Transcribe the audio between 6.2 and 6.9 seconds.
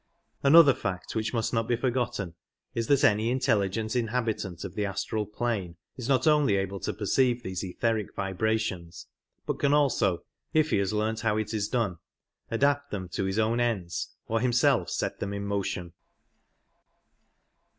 only able